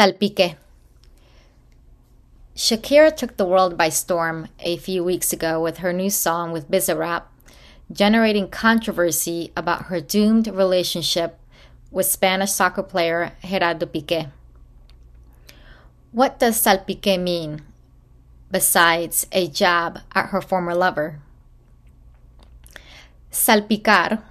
Salpique. 0.00 0.56
Shakira 2.56 3.14
took 3.14 3.36
the 3.36 3.44
world 3.44 3.76
by 3.76 3.90
storm 3.90 4.48
a 4.60 4.78
few 4.78 5.04
weeks 5.04 5.30
ago 5.30 5.60
with 5.60 5.84
her 5.84 5.92
new 5.92 6.08
song 6.08 6.52
with 6.52 6.70
Bizarrap, 6.70 7.24
generating 7.92 8.48
controversy 8.48 9.52
about 9.54 9.92
her 9.92 10.00
doomed 10.00 10.46
relationship 10.46 11.38
with 11.90 12.06
Spanish 12.06 12.50
soccer 12.50 12.82
player 12.82 13.32
Gerardo 13.44 13.84
Piqué. 13.84 14.30
What 16.12 16.38
does 16.38 16.56
salpique 16.56 17.20
mean, 17.20 17.60
besides 18.50 19.26
a 19.32 19.48
jab 19.48 19.98
at 20.14 20.30
her 20.30 20.40
former 20.40 20.74
lover? 20.74 21.20
Salpicar, 23.30 24.22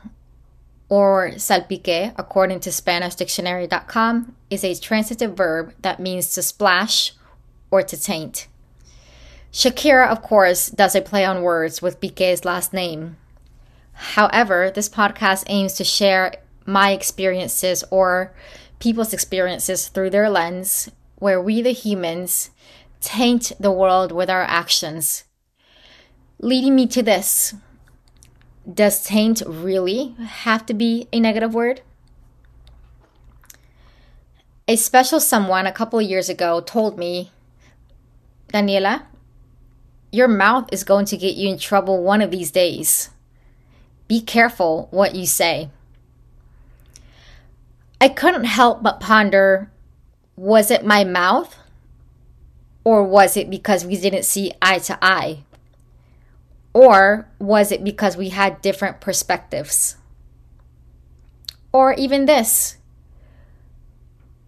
or 0.89 1.31
salpique, 1.35 2.13
according 2.17 2.59
to 2.61 2.71
SpanishDictionary.com, 2.71 4.35
is 4.49 4.63
a 4.63 4.75
transitive 4.75 5.37
verb 5.37 5.73
that 5.81 5.99
means 5.99 6.33
to 6.33 6.41
splash 6.41 7.13
or 7.71 7.83
to 7.83 8.01
taint. 8.01 8.47
Shakira, 9.53 10.07
of 10.07 10.21
course, 10.21 10.69
does 10.69 10.95
a 10.95 11.01
play 11.01 11.25
on 11.25 11.43
words 11.43 11.81
with 11.81 12.01
Piqué's 12.01 12.45
last 12.45 12.73
name. 12.73 13.17
However, 13.93 14.71
this 14.73 14.89
podcast 14.89 15.43
aims 15.47 15.73
to 15.75 15.83
share 15.83 16.33
my 16.65 16.91
experiences 16.91 17.83
or 17.91 18.33
people's 18.79 19.13
experiences 19.13 19.87
through 19.87 20.09
their 20.09 20.29
lens, 20.29 20.89
where 21.17 21.41
we, 21.41 21.61
the 21.61 21.71
humans, 21.71 22.51
taint 23.01 23.51
the 23.59 23.71
world 23.71 24.11
with 24.11 24.29
our 24.29 24.43
actions. 24.43 25.25
Leading 26.39 26.75
me 26.75 26.87
to 26.87 27.03
this 27.03 27.53
Does 28.71 29.03
taint 29.03 29.41
really 29.47 30.15
have 30.19 30.65
to 30.67 30.73
be 30.73 31.07
a 31.11 31.19
negative 31.19 31.53
word? 31.53 31.81
A 34.67 34.75
special 34.75 35.19
someone 35.19 35.65
a 35.65 35.71
couple 35.71 35.97
of 35.97 36.05
years 36.05 36.29
ago 36.29 36.61
told 36.61 36.97
me, 36.97 37.31
Daniela, 38.53 39.03
your 40.11 40.27
mouth 40.27 40.69
is 40.71 40.83
going 40.83 41.05
to 41.05 41.17
get 41.17 41.35
you 41.35 41.49
in 41.49 41.57
trouble 41.57 42.03
one 42.03 42.21
of 42.21 42.31
these 42.31 42.51
days. 42.51 43.09
Be 44.07 44.21
careful 44.21 44.87
what 44.91 45.15
you 45.15 45.25
say. 45.25 45.69
I 48.01 48.09
couldn't 48.09 48.45
help 48.45 48.83
but 48.83 48.99
ponder 48.99 49.71
was 50.35 50.71
it 50.71 50.85
my 50.85 51.03
mouth? 51.03 51.55
Or 52.83 53.03
was 53.03 53.35
it 53.35 53.49
because 53.49 53.85
we 53.85 53.97
didn't 53.97 54.23
see 54.23 54.53
eye 54.61 54.79
to 54.79 54.97
eye? 55.01 55.43
Or 56.73 57.27
was 57.39 57.71
it 57.71 57.83
because 57.83 58.15
we 58.15 58.29
had 58.29 58.61
different 58.61 59.01
perspectives? 59.01 59.97
Or 61.71 61.93
even 61.93 62.25
this 62.25 62.77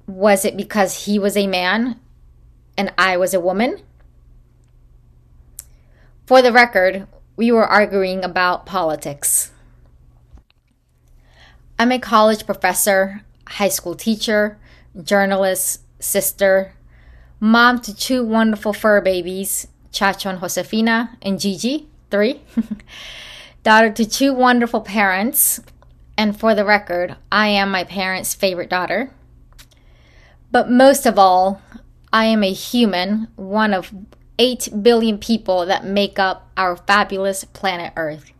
was 0.07 0.43
it 0.43 0.57
because 0.57 1.05
he 1.05 1.17
was 1.17 1.37
a 1.37 1.47
man 1.47 1.99
and 2.77 2.93
I 2.97 3.17
was 3.17 3.33
a 3.33 3.39
woman? 3.39 3.81
For 6.25 6.41
the 6.41 6.51
record, 6.51 7.07
we 7.35 7.51
were 7.51 7.65
arguing 7.65 8.23
about 8.23 8.65
politics. 8.65 9.51
I'm 11.79 11.91
a 11.91 11.99
college 11.99 12.45
professor 12.45 13.23
high 13.47 13.69
school 13.69 13.95
teacher, 13.95 14.57
journalist, 15.03 15.81
sister, 15.99 16.73
mom 17.39 17.81
to 17.81 17.93
two 17.93 18.23
wonderful 18.23 18.73
fur 18.73 19.01
babies, 19.01 19.67
Chacho 19.91 20.29
and 20.29 20.39
Josefina, 20.39 21.17
and 21.21 21.39
Gigi, 21.39 21.89
three, 22.11 22.41
daughter 23.63 23.89
to 23.91 24.05
two 24.05 24.33
wonderful 24.33 24.81
parents, 24.81 25.59
and 26.17 26.39
for 26.39 26.53
the 26.53 26.65
record, 26.65 27.15
I 27.31 27.47
am 27.47 27.71
my 27.71 27.83
parents' 27.83 28.35
favorite 28.35 28.69
daughter. 28.69 29.11
But 30.51 30.69
most 30.69 31.05
of 31.05 31.17
all, 31.17 31.61
I 32.13 32.25
am 32.25 32.43
a 32.43 32.51
human, 32.51 33.29
one 33.35 33.73
of 33.73 33.91
8 34.37 34.69
billion 34.81 35.17
people 35.17 35.65
that 35.65 35.85
make 35.85 36.19
up 36.19 36.51
our 36.57 36.75
fabulous 36.75 37.43
planet 37.45 37.93
Earth. 37.95 38.31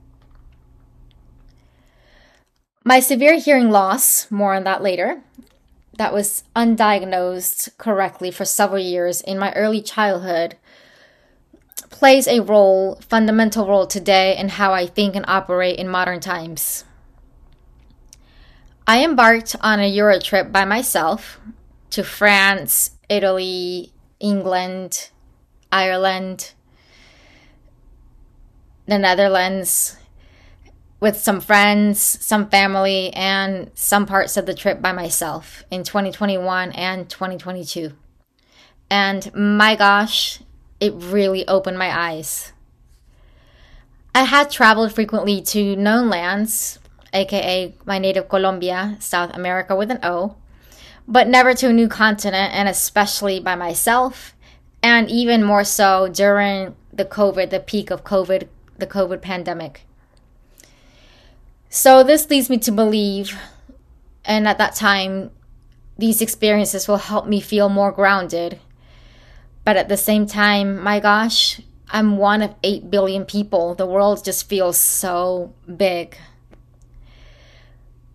My 2.83 2.99
severe 2.99 3.39
hearing 3.39 3.69
loss, 3.69 4.29
more 4.31 4.55
on 4.55 4.63
that 4.63 4.81
later, 4.81 5.21
that 5.97 6.13
was 6.13 6.43
undiagnosed 6.55 7.77
correctly 7.77 8.31
for 8.31 8.43
several 8.43 8.81
years 8.81 9.21
in 9.21 9.37
my 9.37 9.53
early 9.53 9.81
childhood 9.81 10.57
plays 11.91 12.27
a 12.27 12.39
role, 12.39 12.95
fundamental 13.07 13.67
role 13.67 13.85
today 13.85 14.35
in 14.37 14.49
how 14.49 14.73
I 14.73 14.87
think 14.87 15.15
and 15.15 15.25
operate 15.27 15.77
in 15.77 15.87
modern 15.87 16.19
times. 16.19 16.85
I 18.87 19.03
embarked 19.03 19.55
on 19.61 19.79
a 19.79 19.87
Euro 19.87 20.19
trip 20.19 20.51
by 20.51 20.65
myself 20.65 21.39
to 21.91 22.03
France, 22.03 22.91
Italy, 23.09 23.93
England, 24.19 25.09
Ireland, 25.71 26.53
the 28.87 28.97
Netherlands, 28.97 29.97
with 30.99 31.17
some 31.17 31.41
friends, 31.41 31.99
some 31.99 32.49
family, 32.49 33.11
and 33.13 33.71
some 33.73 34.05
parts 34.05 34.37
of 34.37 34.45
the 34.45 34.53
trip 34.53 34.81
by 34.81 34.91
myself 34.91 35.63
in 35.71 35.83
2021 35.83 36.71
and 36.71 37.09
2022. 37.09 37.93
And 38.89 39.33
my 39.33 39.75
gosh, 39.75 40.41
it 40.81 40.93
really 40.95 41.47
opened 41.47 41.77
my 41.77 41.95
eyes. 41.97 42.51
I 44.13 44.23
had 44.23 44.51
traveled 44.51 44.93
frequently 44.93 45.41
to 45.43 45.77
known 45.77 46.09
lands, 46.09 46.79
aka 47.13 47.73
my 47.85 47.99
native 47.99 48.27
Colombia, 48.27 48.97
South 48.99 49.33
America 49.33 49.73
with 49.75 49.91
an 49.91 49.99
O, 50.03 50.35
but 51.07 51.29
never 51.29 51.53
to 51.53 51.69
a 51.69 51.73
new 51.73 51.87
continent, 51.87 52.53
and 52.53 52.67
especially 52.67 53.39
by 53.39 53.55
myself, 53.55 54.35
and 54.83 55.09
even 55.09 55.43
more 55.43 55.63
so 55.63 56.09
during 56.09 56.75
the 56.91 57.05
COVID, 57.05 57.51
the 57.51 57.59
peak 57.59 57.91
of 57.91 58.03
COVID, 58.03 58.47
the 58.77 58.87
COVID 58.87 59.21
pandemic. 59.21 59.85
So 61.69 62.03
this 62.03 62.29
leads 62.29 62.49
me 62.49 62.57
to 62.57 62.71
believe, 62.71 63.37
and 64.25 64.47
at 64.47 64.57
that 64.57 64.75
time, 64.75 65.31
these 65.97 66.21
experiences 66.21 66.87
will 66.87 66.97
help 66.97 67.27
me 67.27 67.39
feel 67.39 67.69
more 67.69 67.91
grounded. 67.91 68.59
But 69.63 69.77
at 69.77 69.89
the 69.89 69.97
same 69.97 70.25
time, 70.25 70.81
my 70.81 70.99
gosh, 70.99 71.61
I'm 71.89 72.17
one 72.17 72.41
of 72.41 72.55
8 72.63 72.89
billion 72.89 73.25
people. 73.25 73.75
The 73.75 73.85
world 73.85 74.23
just 74.23 74.47
feels 74.47 74.77
so 74.77 75.53
big. 75.75 76.17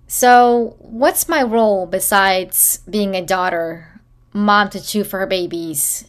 So, 0.09 0.77
what's 0.79 1.29
my 1.29 1.43
role 1.43 1.87
besides 1.87 2.79
being 2.89 3.15
a 3.15 3.25
daughter, 3.25 4.01
mom 4.33 4.71
to 4.71 4.81
two 4.81 5.05
for 5.05 5.19
her 5.19 5.27
babies, 5.27 6.07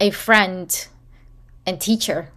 a 0.00 0.10
friend, 0.10 0.86
and 1.66 1.80
teacher? 1.80 2.30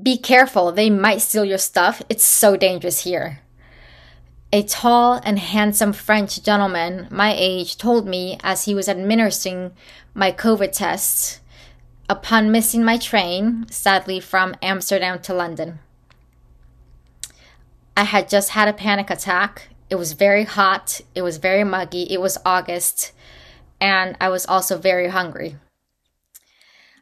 Be 0.00 0.18
careful, 0.18 0.72
they 0.72 0.90
might 0.90 1.22
steal 1.22 1.44
your 1.44 1.58
stuff. 1.58 2.02
It's 2.08 2.24
so 2.24 2.56
dangerous 2.56 3.04
here. 3.04 3.40
A 4.54 4.62
tall 4.62 5.20
and 5.24 5.36
handsome 5.36 5.92
French 5.92 6.40
gentleman 6.40 7.08
my 7.10 7.34
age 7.36 7.76
told 7.76 8.06
me 8.06 8.38
as 8.44 8.66
he 8.66 8.72
was 8.72 8.88
administering 8.88 9.72
my 10.14 10.30
COVID 10.30 10.70
tests 10.70 11.40
upon 12.08 12.52
missing 12.52 12.84
my 12.84 12.96
train, 12.96 13.66
sadly 13.68 14.20
from 14.20 14.54
Amsterdam 14.62 15.18
to 15.22 15.34
London. 15.34 15.80
I 17.96 18.04
had 18.04 18.28
just 18.28 18.50
had 18.50 18.68
a 18.68 18.72
panic 18.72 19.10
attack. 19.10 19.70
It 19.90 19.96
was 19.96 20.12
very 20.12 20.44
hot, 20.44 21.00
it 21.16 21.22
was 21.22 21.38
very 21.38 21.64
muggy, 21.64 22.04
it 22.08 22.20
was 22.20 22.38
August, 22.46 23.10
and 23.80 24.16
I 24.20 24.28
was 24.28 24.46
also 24.46 24.78
very 24.78 25.08
hungry. 25.08 25.56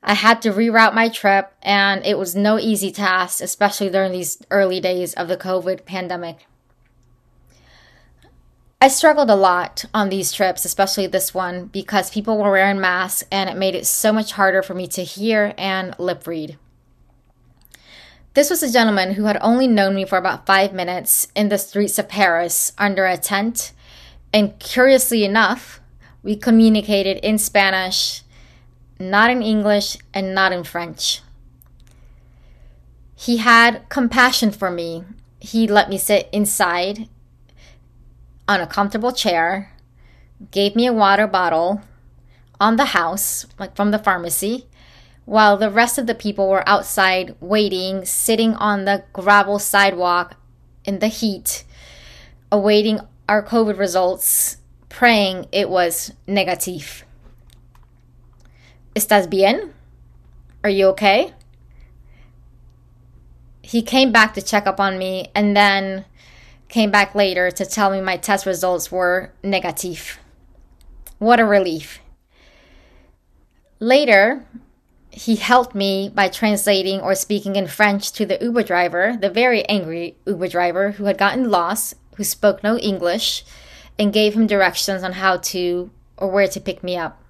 I 0.02 0.14
had 0.14 0.40
to 0.40 0.52
reroute 0.52 0.94
my 0.94 1.10
trip, 1.10 1.52
and 1.60 2.02
it 2.06 2.16
was 2.16 2.34
no 2.34 2.58
easy 2.58 2.90
task, 2.90 3.42
especially 3.42 3.90
during 3.90 4.12
these 4.12 4.42
early 4.50 4.80
days 4.80 5.12
of 5.12 5.28
the 5.28 5.36
COVID 5.36 5.84
pandemic. 5.84 6.46
I 8.82 8.88
struggled 8.88 9.30
a 9.30 9.36
lot 9.36 9.84
on 9.94 10.08
these 10.08 10.32
trips, 10.32 10.64
especially 10.64 11.06
this 11.06 11.32
one, 11.32 11.66
because 11.66 12.10
people 12.10 12.36
were 12.36 12.50
wearing 12.50 12.80
masks 12.80 13.22
and 13.30 13.48
it 13.48 13.56
made 13.56 13.76
it 13.76 13.86
so 13.86 14.12
much 14.12 14.32
harder 14.32 14.60
for 14.60 14.74
me 14.74 14.88
to 14.88 15.04
hear 15.04 15.54
and 15.56 15.94
lip 16.00 16.26
read. 16.26 16.58
This 18.34 18.50
was 18.50 18.60
a 18.60 18.72
gentleman 18.72 19.12
who 19.12 19.26
had 19.26 19.38
only 19.40 19.68
known 19.68 19.94
me 19.94 20.04
for 20.04 20.18
about 20.18 20.46
five 20.46 20.72
minutes 20.72 21.28
in 21.36 21.48
the 21.48 21.58
streets 21.58 21.96
of 21.96 22.08
Paris 22.08 22.72
under 22.76 23.06
a 23.06 23.16
tent, 23.16 23.72
and 24.32 24.58
curiously 24.58 25.24
enough, 25.24 25.80
we 26.24 26.34
communicated 26.34 27.18
in 27.18 27.38
Spanish 27.38 28.22
not 28.98 29.30
in 29.30 29.42
English, 29.42 29.96
and 30.12 30.34
not 30.34 30.52
in 30.52 30.64
French. 30.64 31.22
He 33.14 33.36
had 33.36 33.88
compassion 33.88 34.50
for 34.50 34.70
me. 34.70 35.04
He 35.40 35.68
let 35.68 35.88
me 35.88 35.98
sit 35.98 36.28
inside 36.32 37.08
on 38.48 38.60
a 38.60 38.66
comfortable 38.66 39.12
chair, 39.12 39.72
gave 40.50 40.74
me 40.74 40.86
a 40.86 40.92
water 40.92 41.26
bottle 41.26 41.80
on 42.60 42.76
the 42.76 42.86
house, 42.86 43.46
like 43.58 43.74
from 43.76 43.90
the 43.90 43.98
pharmacy, 43.98 44.66
while 45.24 45.56
the 45.56 45.70
rest 45.70 45.98
of 45.98 46.06
the 46.06 46.14
people 46.14 46.48
were 46.48 46.68
outside 46.68 47.34
waiting, 47.40 48.04
sitting 48.04 48.54
on 48.54 48.84
the 48.84 49.04
gravel 49.12 49.58
sidewalk 49.58 50.36
in 50.84 50.98
the 50.98 51.08
heat, 51.08 51.64
awaiting 52.50 53.00
our 53.28 53.42
COVID 53.42 53.78
results 53.78 54.58
praying 54.88 55.46
it 55.52 55.70
was 55.70 56.12
negative. 56.26 57.04
¿Estás 58.94 59.28
bien? 59.28 59.72
Are 60.62 60.70
you 60.70 60.88
okay? 60.88 61.32
He 63.62 63.80
came 63.82 64.12
back 64.12 64.34
to 64.34 64.42
check 64.42 64.66
up 64.66 64.78
on 64.78 64.98
me 64.98 65.30
and 65.34 65.56
then 65.56 66.04
came 66.72 66.90
back 66.90 67.14
later 67.14 67.50
to 67.50 67.66
tell 67.66 67.90
me 67.90 68.00
my 68.00 68.16
test 68.16 68.46
results 68.46 68.90
were 68.90 69.30
negative. 69.44 70.18
What 71.18 71.38
a 71.38 71.44
relief. 71.44 72.00
Later, 73.78 74.46
he 75.10 75.36
helped 75.36 75.74
me 75.74 76.08
by 76.08 76.28
translating 76.28 77.00
or 77.02 77.14
speaking 77.14 77.56
in 77.56 77.66
French 77.66 78.10
to 78.12 78.24
the 78.24 78.38
Uber 78.40 78.62
driver, 78.62 79.18
the 79.20 79.28
very 79.28 79.68
angry 79.68 80.16
Uber 80.26 80.48
driver 80.48 80.92
who 80.92 81.04
had 81.04 81.18
gotten 81.18 81.50
lost, 81.50 81.94
who 82.16 82.24
spoke 82.24 82.62
no 82.62 82.78
English, 82.78 83.44
and 83.98 84.10
gave 84.10 84.32
him 84.32 84.46
directions 84.46 85.02
on 85.02 85.12
how 85.12 85.36
to 85.36 85.90
or 86.16 86.28
where 86.28 86.48
to 86.48 86.58
pick 86.58 86.82
me 86.82 86.96
up. 86.96 87.22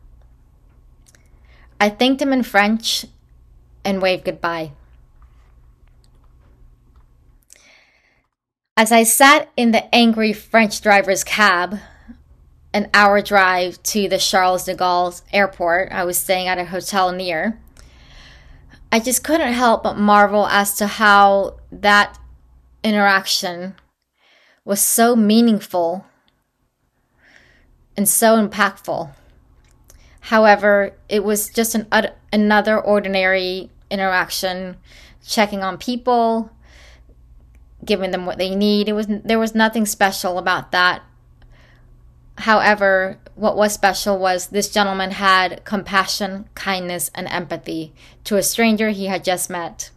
I 1.80 1.90
thanked 1.90 2.22
him 2.22 2.32
in 2.32 2.44
French 2.44 3.06
and 3.84 4.00
waved 4.00 4.24
goodbye. 4.24 4.70
As 8.74 8.90
I 8.90 9.02
sat 9.02 9.50
in 9.54 9.72
the 9.72 9.94
angry 9.94 10.32
French 10.32 10.80
driver's 10.80 11.24
cab, 11.24 11.78
an 12.72 12.88
hour 12.94 13.20
drive 13.20 13.82
to 13.82 14.08
the 14.08 14.16
Charles 14.16 14.64
de 14.64 14.74
Gaulle 14.74 15.20
airport, 15.30 15.92
I 15.92 16.04
was 16.04 16.16
staying 16.16 16.48
at 16.48 16.56
a 16.56 16.64
hotel 16.64 17.12
near. 17.12 17.60
I 18.90 18.98
just 18.98 19.22
couldn't 19.22 19.52
help 19.52 19.82
but 19.82 19.98
marvel 19.98 20.46
as 20.46 20.74
to 20.76 20.86
how 20.86 21.58
that 21.70 22.18
interaction 22.82 23.74
was 24.64 24.80
so 24.80 25.14
meaningful 25.14 26.06
and 27.94 28.08
so 28.08 28.36
impactful. 28.36 29.10
However, 30.20 30.92
it 31.10 31.24
was 31.24 31.50
just 31.50 31.74
an, 31.74 31.88
another 32.32 32.80
ordinary 32.80 33.68
interaction, 33.90 34.78
checking 35.26 35.62
on 35.62 35.76
people, 35.76 36.50
giving 37.84 38.10
them 38.10 38.26
what 38.26 38.38
they 38.38 38.54
need. 38.54 38.88
It 38.88 38.92
was 38.92 39.06
there 39.08 39.38
was 39.38 39.54
nothing 39.54 39.86
special 39.86 40.38
about 40.38 40.72
that. 40.72 41.02
However, 42.38 43.18
what 43.34 43.56
was 43.56 43.72
special 43.72 44.18
was 44.18 44.48
this 44.48 44.70
gentleman 44.70 45.12
had 45.12 45.64
compassion, 45.64 46.48
kindness, 46.54 47.10
and 47.14 47.28
empathy 47.28 47.92
to 48.24 48.36
a 48.36 48.42
stranger 48.42 48.90
he 48.90 49.06
had 49.06 49.24
just 49.24 49.50
met. 49.50 49.90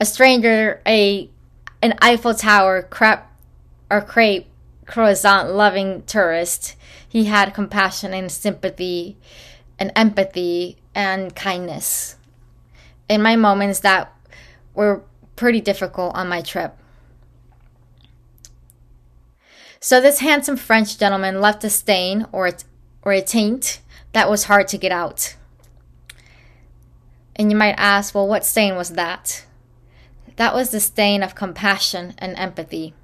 A 0.00 0.06
stranger, 0.06 0.80
a 0.86 1.30
an 1.82 1.94
Eiffel 2.00 2.34
Tower 2.34 2.82
crepe 2.82 3.24
or 3.90 4.00
crepe 4.00 4.46
croissant 4.86 5.50
loving 5.50 6.02
tourist. 6.02 6.76
He 7.08 7.24
had 7.24 7.54
compassion 7.54 8.12
and 8.12 8.30
sympathy 8.30 9.16
and 9.78 9.92
empathy 9.96 10.76
and 10.94 11.34
kindness 11.34 12.16
in 13.08 13.22
my 13.22 13.36
moments 13.36 13.80
that 13.80 14.12
were 14.74 15.02
pretty 15.38 15.60
difficult 15.60 16.14
on 16.14 16.28
my 16.28 16.42
trip. 16.42 16.76
So 19.80 20.00
this 20.00 20.18
handsome 20.18 20.56
French 20.56 20.98
gentleman 20.98 21.40
left 21.40 21.62
a 21.64 21.70
stain 21.70 22.26
or 22.32 22.48
a, 22.48 22.52
or 23.02 23.12
a 23.12 23.22
taint 23.22 23.80
that 24.12 24.28
was 24.28 24.44
hard 24.44 24.66
to 24.68 24.78
get 24.78 24.90
out. 24.90 25.36
And 27.36 27.52
you 27.52 27.56
might 27.56 27.76
ask, 27.78 28.14
well, 28.14 28.26
what 28.26 28.44
stain 28.44 28.74
was 28.74 28.90
that? 28.90 29.46
That 30.34 30.54
was 30.54 30.70
the 30.70 30.80
stain 30.80 31.22
of 31.22 31.36
compassion 31.36 32.14
and 32.18 32.36
empathy. 32.36 32.94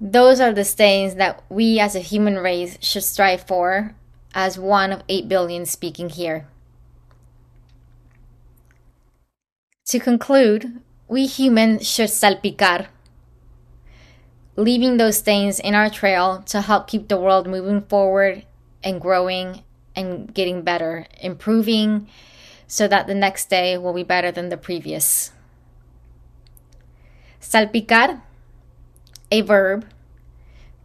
Those 0.00 0.40
are 0.40 0.52
the 0.52 0.64
stains 0.64 1.14
that 1.14 1.44
we 1.48 1.78
as 1.78 1.94
a 1.94 2.00
human 2.00 2.36
race 2.36 2.78
should 2.80 3.04
strive 3.04 3.42
for, 3.42 3.94
as 4.34 4.58
one 4.58 4.92
of 4.92 5.04
8 5.08 5.28
billion 5.28 5.66
speaking 5.66 6.08
here. 6.08 6.48
To 9.90 9.98
conclude, 9.98 10.80
we 11.08 11.26
humans 11.26 11.84
should 11.84 12.10
salpicar, 12.10 12.86
leaving 14.54 14.98
those 14.98 15.18
stains 15.18 15.58
in 15.58 15.74
our 15.74 15.90
trail 15.90 16.44
to 16.46 16.60
help 16.60 16.86
keep 16.86 17.08
the 17.08 17.16
world 17.16 17.48
moving 17.48 17.82
forward 17.82 18.46
and 18.84 19.00
growing 19.00 19.64
and 19.96 20.32
getting 20.32 20.62
better, 20.62 21.06
improving 21.20 22.06
so 22.68 22.86
that 22.86 23.08
the 23.08 23.16
next 23.16 23.50
day 23.50 23.76
will 23.76 23.92
be 23.92 24.04
better 24.04 24.30
than 24.30 24.48
the 24.48 24.56
previous. 24.56 25.32
Salpicar 27.40 28.22
a 29.32 29.40
verb, 29.40 29.86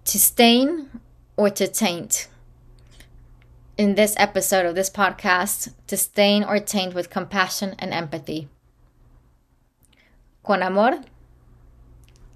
to 0.06 0.20
stain 0.20 0.90
or 1.38 1.52
to 1.52 1.68
taint. 1.68 2.28
In 3.78 3.94
this 3.94 4.16
episode 4.18 4.66
of 4.66 4.74
this 4.74 4.90
podcast, 4.90 5.76
to 5.86 5.96
stain 5.96 6.44
or 6.44 6.58
taint 6.58 6.96
with 6.96 7.12
compassion 7.12 7.76
and 7.78 7.94
empathy. 7.94 8.50
Con 10.46 10.62
amor, 10.62 11.00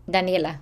Daniela. 0.07 0.61